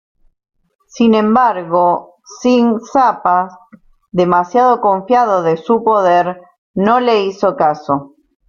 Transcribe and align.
Sin 0.87 1.13
embargo, 1.13 2.15
Singh 2.41 2.79
Thapa, 2.91 3.59
demasiado 4.11 4.81
confiado 4.81 5.43
de 5.43 5.57
su 5.57 5.83
poder, 5.83 6.41
no 6.73 6.99
le 6.99 7.21
hizo 7.23 7.55
caso. 7.55 8.15